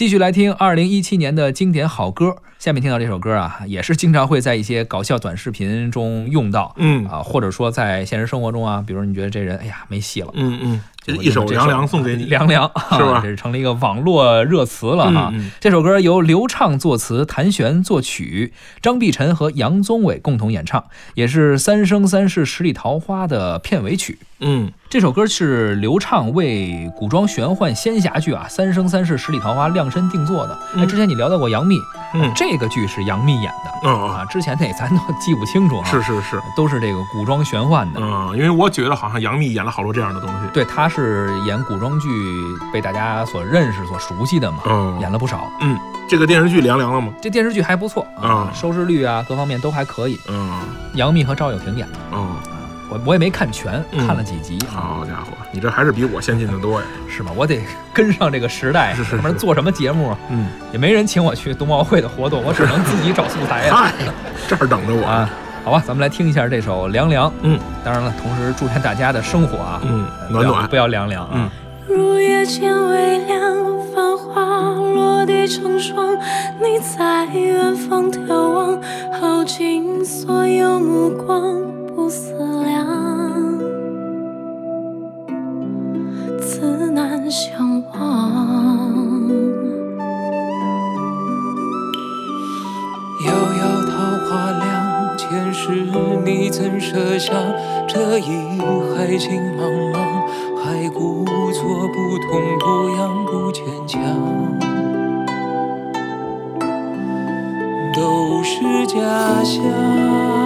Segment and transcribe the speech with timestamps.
[0.00, 2.38] 继续来听二零一七年的经典好歌。
[2.60, 7.06] 下面听到这首歌啊，也是经常会在一些搞笑短视频中用到，嗯。
[7.06, 13.20] 啊，或者说在现实生活中啊，比如你觉得这人哎呀没戏了，嗯嗯，就一首凉凉送给你，凉凉 是吧？
[13.22, 15.32] 这是成了一个网络热词了哈。
[15.58, 18.52] 这首歌由刘畅作词，谭旋作曲，
[18.82, 20.84] 张碧晨和杨宗纬共同演唱，
[21.14, 24.18] 也是《三生三世十里桃花》的片尾曲。
[24.40, 24.70] 嗯。
[24.90, 30.54] 这首歌是刘畅为古装玄幻仙侠剧啊《三生三世十里桃花》量身定做的。
[30.74, 30.88] 哎，嗯。
[30.88, 31.78] 之前你聊到过杨幂，
[32.14, 38.00] 嗯这个剧是杨幂演的嗯啊，之前那咱都记不清楚啊，是是是，都是这个古装玄幻的。
[38.02, 42.08] 嗯，因为我觉得好像杨幂演了好多这样的东西，对，她是演古装剧
[42.72, 45.50] 被大家所认识、所熟悉的嘛，嗯演了不少。
[45.60, 45.78] 嗯，
[46.08, 47.12] 这个电视剧凉凉了吗？
[47.22, 50.18] 这电视剧还不错啊，嗯收视率啊各方面都还可以。
[50.28, 50.60] 嗯
[50.94, 52.36] 杨幂和赵又廷演的，嗯，
[52.90, 57.30] 我我也没看全，嗯看了几集啊，好家伙，你这还是比我先进的多呀， 是吧？
[57.36, 57.60] 我得
[57.94, 60.18] 跟上这个时代，是是是要不然做什么节目啊？
[60.30, 63.92] 嗯，也没人请我去冬奥会的活动，我只能自己找素材呀。
[64.48, 65.30] 这儿等着我，啊，
[65.64, 67.28] 好吧，咱们来听一下这首《凉凉》。
[67.42, 71.30] 嗯，当然了，同时祝愿大家的生活啊，嗯，暖暖不，要凉凉啊。
[71.34, 71.50] 嗯
[71.88, 73.40] 入夜渐微凉，
[73.92, 76.16] 繁花落地成霜。
[76.60, 78.80] 你在远方眺望，
[79.20, 81.60] 耗尽所有目光，
[87.30, 88.00] 相忘。
[93.24, 93.92] 遥遥桃
[94.26, 95.86] 花凉，前世
[96.24, 97.32] 你怎舍下，
[97.86, 98.58] 这一
[98.96, 99.60] 海情茫
[99.92, 99.96] 茫，
[100.60, 104.00] 还故作不痛不痒不坚强，
[107.94, 108.98] 都是假
[109.44, 110.39] 象。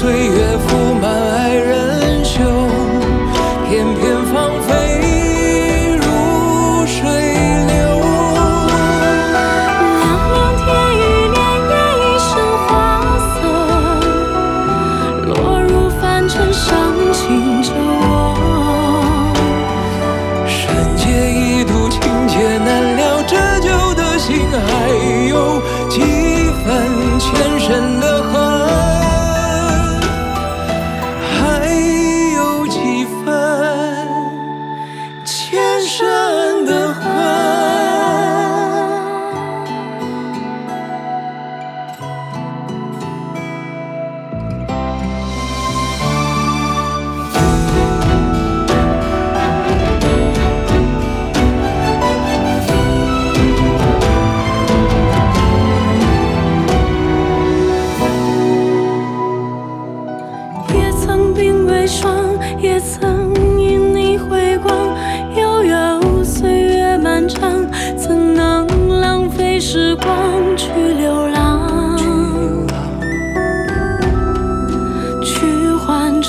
[0.00, 0.27] 最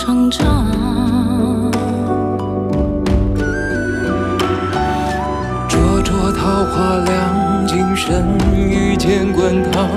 [0.09, 0.65] 成长。
[5.67, 8.25] 灼灼桃花凉，今生
[8.57, 9.87] 遇见滚烫，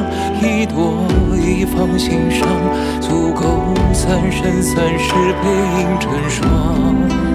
[0.42, 2.46] 一朵一放心上，
[3.00, 3.42] 足够
[3.94, 5.48] 三生三世背
[5.80, 7.31] 影成双。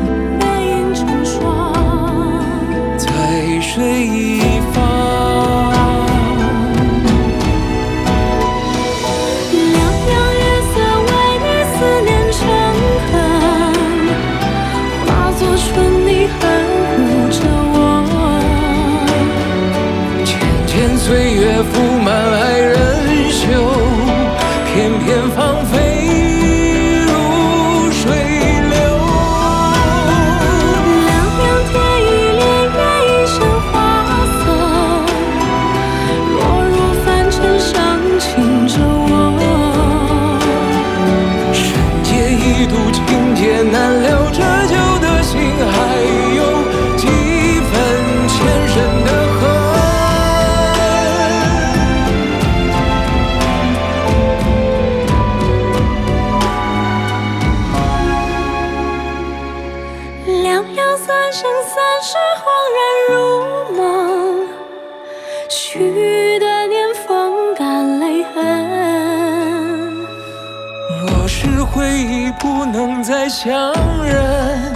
[71.97, 73.73] 已不能再相
[74.03, 74.71] 认，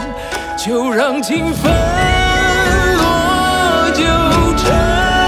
[0.58, 1.72] 就让情分
[2.98, 4.04] 落九
[4.58, 5.21] 尘。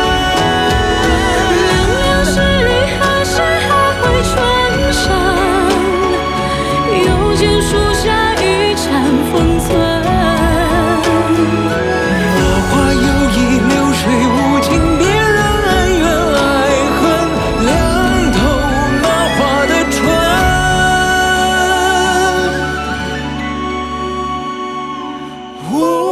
[25.72, 26.03] Woo!